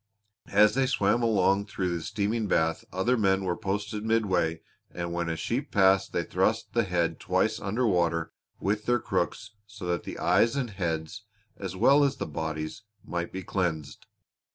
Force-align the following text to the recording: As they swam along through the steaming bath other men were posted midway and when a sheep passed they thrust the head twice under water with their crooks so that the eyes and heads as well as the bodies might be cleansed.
As 0.49 0.73
they 0.73 0.87
swam 0.87 1.21
along 1.21 1.67
through 1.67 1.95
the 1.95 2.01
steaming 2.01 2.47
bath 2.47 2.83
other 2.91 3.15
men 3.15 3.43
were 3.43 3.55
posted 3.55 4.03
midway 4.03 4.61
and 4.89 5.13
when 5.13 5.29
a 5.29 5.35
sheep 5.35 5.71
passed 5.71 6.11
they 6.11 6.23
thrust 6.23 6.73
the 6.73 6.85
head 6.85 7.19
twice 7.19 7.59
under 7.59 7.85
water 7.85 8.31
with 8.59 8.87
their 8.87 8.97
crooks 8.97 9.51
so 9.67 9.85
that 9.85 10.01
the 10.03 10.17
eyes 10.17 10.55
and 10.55 10.71
heads 10.71 11.25
as 11.55 11.75
well 11.75 12.03
as 12.03 12.15
the 12.15 12.25
bodies 12.25 12.81
might 13.05 13.31
be 13.31 13.43
cleansed. 13.43 14.07